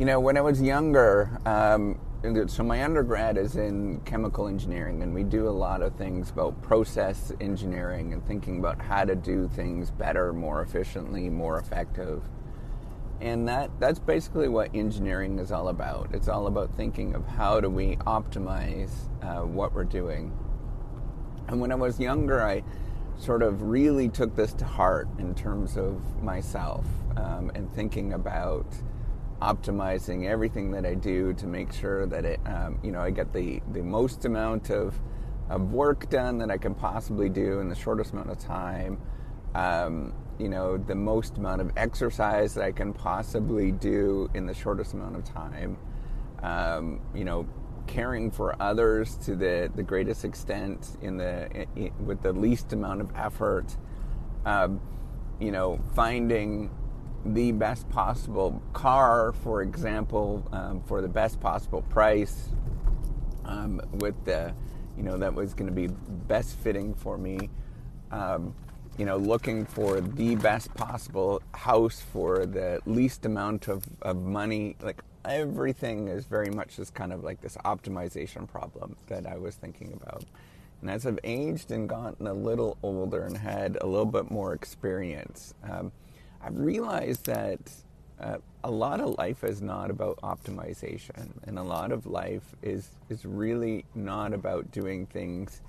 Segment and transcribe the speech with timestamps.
[0.00, 2.00] You know, when I was younger, um,
[2.46, 6.62] so my undergrad is in chemical engineering, and we do a lot of things about
[6.62, 12.22] process engineering and thinking about how to do things better, more efficiently, more effective.
[13.20, 16.08] And that, that's basically what engineering is all about.
[16.14, 20.32] It's all about thinking of how do we optimize uh, what we're doing.
[21.48, 22.62] And when I was younger, I
[23.18, 26.86] sort of really took this to heart in terms of myself
[27.18, 28.64] um, and thinking about
[29.40, 33.32] optimizing everything that I do to make sure that it, um, you know, I get
[33.32, 34.94] the, the most amount of,
[35.48, 39.00] of work done that I can possibly do in the shortest amount of time.
[39.54, 44.54] Um, you know, the most amount of exercise that I can possibly do in the
[44.54, 45.76] shortest amount of time.
[46.42, 47.46] Um, you know,
[47.86, 53.00] caring for others to the, the greatest extent in the in, with the least amount
[53.00, 53.76] of effort.
[54.46, 54.80] Um,
[55.40, 56.70] you know, finding
[57.24, 62.48] the best possible car, for example, um, for the best possible price,
[63.44, 64.54] um, with the,
[64.96, 65.88] you know, that was going to be
[66.26, 67.50] best fitting for me.
[68.10, 68.54] Um,
[68.98, 74.76] you know, looking for the best possible house for the least amount of, of money.
[74.82, 79.54] Like everything is very much just kind of like this optimization problem that I was
[79.54, 80.24] thinking about.
[80.82, 84.52] And as I've aged and gotten a little older and had a little bit more
[84.52, 85.92] experience, um,
[86.42, 87.60] I've realized that
[88.18, 92.90] uh, a lot of life is not about optimization, and a lot of life is
[93.08, 95.62] is really not about doing things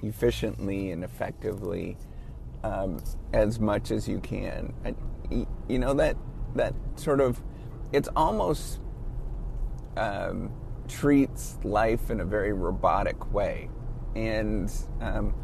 [0.00, 1.96] efficiently and effectively
[2.62, 2.98] um,
[3.32, 4.72] as much as you can.
[4.84, 4.96] And,
[5.68, 6.16] you know that
[6.54, 7.42] that sort of
[7.92, 8.80] it's almost
[9.96, 10.50] um,
[10.88, 13.68] treats life in a very robotic way,
[14.16, 15.34] and um,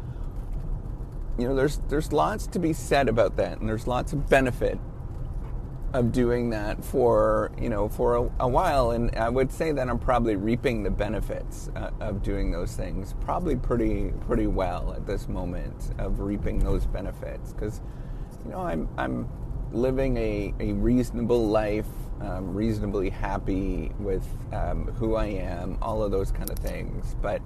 [1.37, 4.79] you know, there's there's lots to be said about that, and there's lots of benefit
[5.93, 8.91] of doing that for you know for a, a while.
[8.91, 13.13] And I would say that I'm probably reaping the benefits uh, of doing those things
[13.21, 17.81] probably pretty pretty well at this moment of reaping those benefits because
[18.43, 19.29] you know I'm I'm
[19.71, 21.87] living a, a reasonable life,
[22.21, 27.15] um, reasonably happy with um, who I am, all of those kind of things.
[27.21, 27.41] But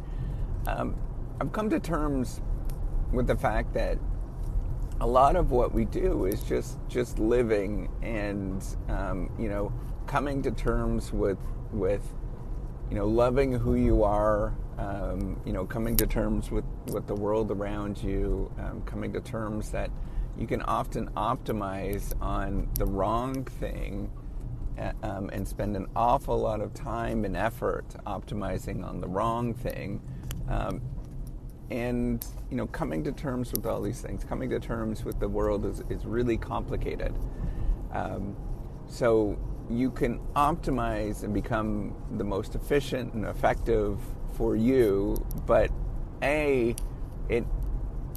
[0.67, 0.95] um,
[1.41, 2.41] I've come to terms
[3.11, 3.97] with the fact that
[5.01, 9.71] a lot of what we do is just just living and um, you know
[10.07, 11.37] coming to terms with
[11.71, 12.05] with
[12.89, 17.15] you know loving who you are um, you know coming to terms with with the
[17.15, 19.89] world around you um, coming to terms that
[20.37, 24.09] you can often optimize on the wrong thing
[24.77, 29.53] uh, um, and spend an awful lot of time and effort optimizing on the wrong
[29.53, 30.01] thing
[30.49, 30.81] um,
[31.71, 35.27] and you know coming to terms with all these things coming to terms with the
[35.27, 37.13] world is, is really complicated.
[37.93, 38.35] Um,
[38.87, 39.37] so
[39.69, 43.99] you can optimize and become the most efficient and effective
[44.33, 45.15] for you
[45.45, 45.69] but
[46.23, 46.75] a
[47.29, 47.45] it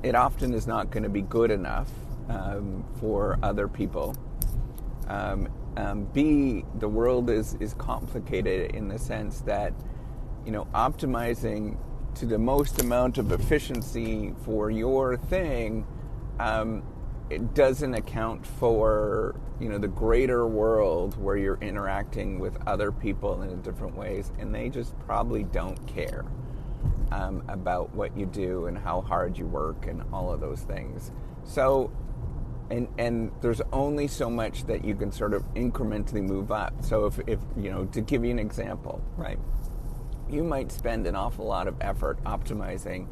[0.02, 1.90] it often is not going to be good enough
[2.28, 4.16] um, for other people.
[5.08, 9.72] Um, um b the world is is complicated in the sense that
[10.44, 11.78] you know optimizing
[12.16, 15.86] to the most amount of efficiency for your thing,
[16.38, 16.82] um,
[17.30, 23.42] it doesn't account for you know the greater world where you're interacting with other people
[23.42, 26.24] in different ways, and they just probably don't care
[27.10, 31.10] um, about what you do and how hard you work and all of those things.
[31.44, 31.90] So.
[32.70, 36.72] And, and there's only so much that you can sort of incrementally move up.
[36.82, 39.38] So if, if you know to give you an example, right?
[40.30, 43.06] You might spend an awful lot of effort optimizing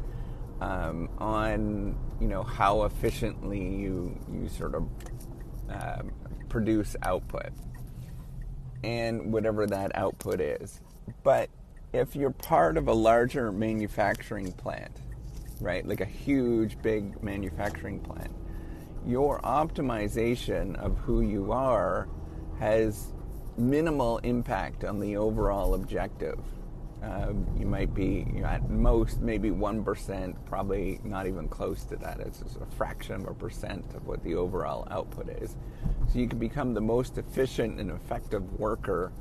[0.61, 4.87] um, on you know how efficiently you you sort of
[5.69, 6.03] uh,
[6.49, 7.49] produce output
[8.83, 10.81] and whatever that output is.
[11.23, 11.49] But
[11.93, 14.91] if you're part of a larger manufacturing plant,
[15.59, 18.31] right, like a huge big manufacturing plant,
[19.05, 22.07] your optimization of who you are
[22.59, 23.13] has
[23.57, 26.39] minimal impact on the overall objective
[27.03, 31.95] um, you might be you know, at most maybe 1%, probably not even close to
[31.97, 32.19] that.
[32.19, 35.57] It's just a fraction of a percent of what the overall output is.
[36.11, 39.11] So you can become the most efficient and effective worker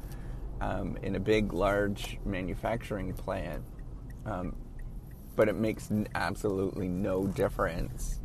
[0.61, 3.62] um, in a big, large manufacturing plant,
[4.26, 4.55] um,
[5.35, 8.21] but it makes absolutely no difference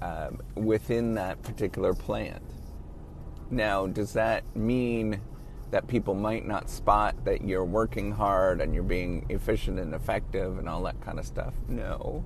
[0.00, 2.42] um, within that particular plant.
[3.50, 5.20] Now, does that mean
[5.76, 10.56] that people might not spot that you're working hard and you're being efficient and effective
[10.56, 11.52] and all that kind of stuff.
[11.68, 12.24] No,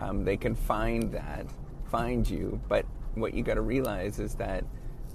[0.00, 1.46] um, they can find that,
[1.92, 2.84] find you, but
[3.14, 4.64] what you got to realize is that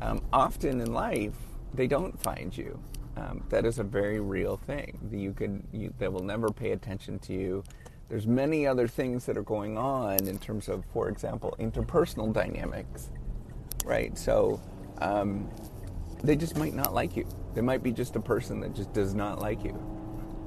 [0.01, 1.35] um, often in life
[1.73, 2.79] they don't find you.
[3.17, 4.97] Um, that is a very real thing.
[5.11, 7.65] You could you, they will never pay attention to you.
[8.07, 13.09] There's many other things that are going on in terms of, for example, interpersonal dynamics,
[13.83, 14.17] right?
[14.17, 14.61] So
[14.99, 15.49] um,
[16.23, 17.27] they just might not like you.
[17.53, 19.77] They might be just a person that just does not like you,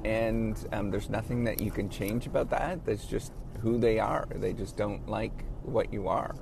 [0.03, 2.85] and um, there's nothing that you can change about that.
[2.85, 4.27] That's just who they are.
[4.35, 6.35] They just don't like what you are,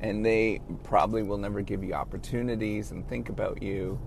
[0.00, 4.00] and they probably will never give you opportunities and think about you.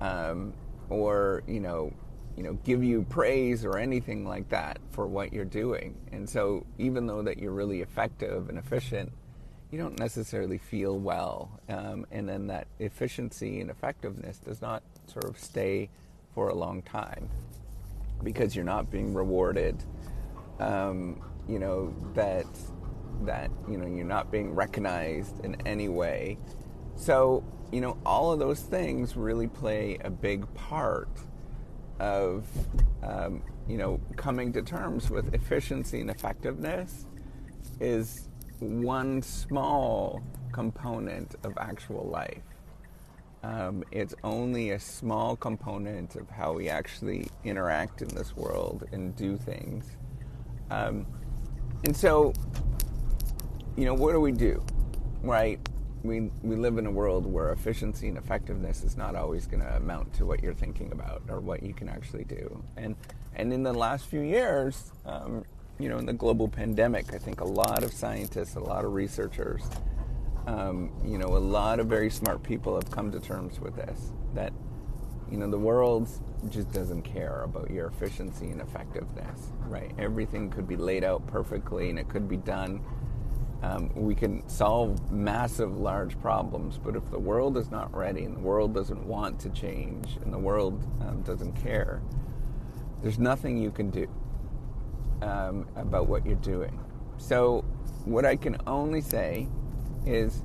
[0.00, 0.52] Um,
[0.88, 1.92] or you know
[2.36, 6.64] you know give you praise or anything like that for what you're doing and so
[6.78, 9.10] even though that you're really effective and efficient
[9.70, 15.24] you don't necessarily feel well um, and then that efficiency and effectiveness does not sort
[15.24, 15.88] of stay
[16.34, 17.28] for a long time
[18.22, 19.82] because you're not being rewarded.
[20.60, 22.46] Um, you know that
[23.22, 26.38] that you know you're not being recognized in any way.
[26.96, 31.08] So you know, all of those things really play a big part
[31.98, 32.46] of,
[33.02, 37.06] um, you know, coming to terms with efficiency and effectiveness
[37.80, 38.28] is
[38.60, 40.22] one small
[40.52, 42.42] component of actual life.
[43.42, 49.14] Um, it's only a small component of how we actually interact in this world and
[49.14, 49.96] do things.
[50.70, 51.06] Um,
[51.84, 52.32] and so,
[53.76, 54.64] you know, what do we do?
[55.22, 55.60] Right?
[56.06, 59.76] we we live in a world where efficiency and effectiveness is not always going to
[59.76, 62.62] amount to what you're thinking about or what you can actually do.
[62.76, 62.96] And
[63.34, 65.44] and in the last few years, um,
[65.78, 68.92] you know, in the global pandemic, I think a lot of scientists, a lot of
[68.94, 69.62] researchers,
[70.46, 74.12] um, you know, a lot of very smart people have come to terms with this.
[74.34, 74.52] That
[75.30, 76.08] you know, the world
[76.50, 79.90] just doesn't care about your efficiency and effectiveness, right?
[79.98, 82.80] Everything could be laid out perfectly, and it could be done
[83.62, 88.36] um, we can solve massive, large problems, but if the world is not ready and
[88.36, 92.02] the world doesn't want to change and the world um, doesn't care,
[93.02, 94.06] there's nothing you can do
[95.22, 96.78] um, about what you're doing.
[97.18, 97.64] So,
[98.04, 99.48] what I can only say
[100.04, 100.42] is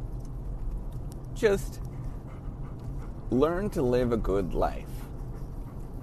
[1.33, 1.81] just
[3.29, 4.87] learn to live a good life.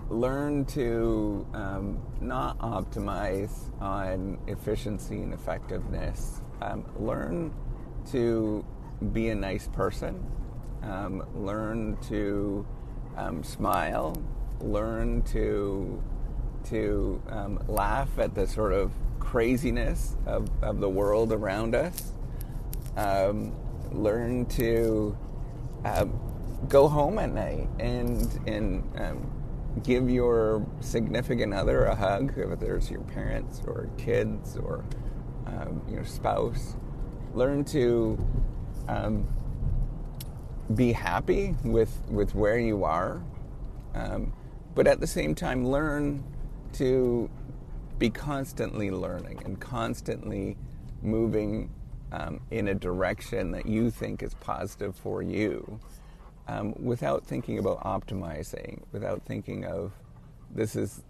[0.08, 3.50] Learn to um, not optimize
[3.80, 7.52] on efficiency and effectiveness um, learn
[8.10, 8.64] to
[9.12, 10.24] be a nice person,
[10.82, 12.66] um, learn to
[13.16, 14.16] um, smile,
[14.60, 16.02] learn to
[16.66, 22.12] to um, laugh at the sort of craziness of, of the world around us,
[22.96, 23.54] um,
[23.92, 25.16] learn to
[25.84, 26.04] uh,
[26.68, 29.30] go home at night and and um,
[29.82, 34.84] give your significant other a hug, whether there's your parents or kids or
[35.46, 36.74] um, your spouse.
[37.34, 38.18] Learn to
[38.88, 39.26] um,
[40.74, 43.22] be happy with with where you are,
[43.94, 44.32] um,
[44.74, 46.24] but at the same time, learn
[46.78, 47.28] to
[47.98, 50.56] be constantly learning and constantly
[51.02, 51.70] moving
[52.12, 55.80] um, in a direction that you think is positive for you,
[56.46, 59.92] um, without thinking about optimizing, without thinking of
[60.54, 61.02] this is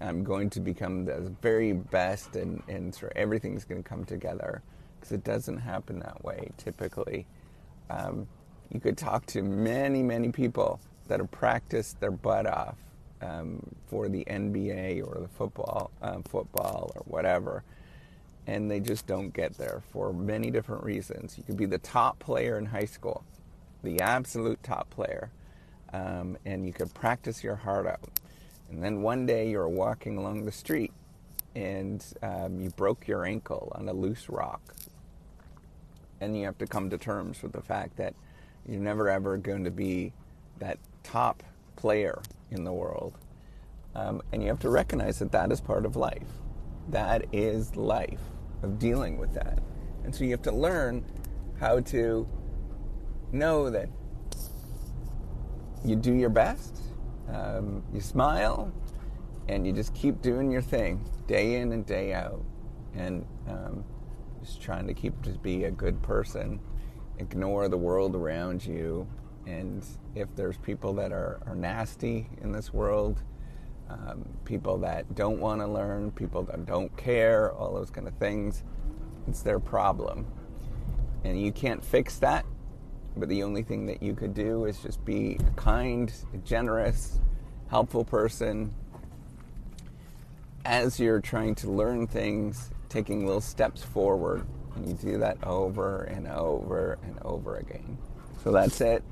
[0.00, 4.04] I'm going to become the very best and, and sort of everything's going to come
[4.04, 4.62] together
[4.94, 7.26] because it doesn't happen that way typically.
[7.90, 8.26] Um,
[8.72, 12.76] you could talk to many, many people that have practiced their butt off
[13.22, 17.62] um, for the NBA or the football, uh, football or whatever,
[18.46, 21.36] and they just don't get there for many different reasons.
[21.36, 23.24] You could be the top player in high school,
[23.82, 25.30] the absolute top player,
[25.92, 28.08] um, and you could practice your heart out
[28.70, 30.92] and then one day you're walking along the street
[31.54, 34.74] and um, you broke your ankle on a loose rock.
[36.20, 38.14] And you have to come to terms with the fact that
[38.66, 40.12] you're never ever going to be
[40.58, 41.42] that top
[41.76, 43.18] player in the world.
[43.94, 46.28] Um, and you have to recognize that that is part of life.
[46.88, 48.20] That is life,
[48.62, 49.60] of dealing with that.
[50.04, 51.04] And so you have to learn
[51.58, 52.28] how to
[53.32, 53.88] know that
[55.84, 56.76] you do your best
[57.32, 58.72] um, you smile
[59.48, 62.42] and you just keep doing your thing day in and day out
[62.94, 63.84] and um,
[64.40, 66.60] just trying to keep to be a good person
[67.18, 69.06] ignore the world around you
[69.46, 69.84] and
[70.16, 73.22] if there's people that are, are nasty in this world
[73.88, 78.14] um, people that don't want to learn people that don't care all those kind of
[78.14, 78.64] things
[79.28, 80.26] it's their problem
[81.24, 82.44] and you can't fix that
[83.16, 86.12] but the only thing that you could do is just be a kind,
[86.44, 87.18] generous,
[87.68, 88.74] helpful person
[90.66, 94.44] as you're trying to learn things, taking little steps forward.
[94.74, 97.96] And you do that over and over and over again.
[98.44, 99.02] So that's it.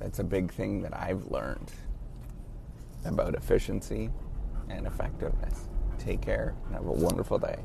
[0.00, 1.72] That's a big thing that I've learned.
[3.04, 4.10] about efficiency
[4.68, 5.68] and effectiveness.
[5.98, 7.56] Take care and have a wonderful day.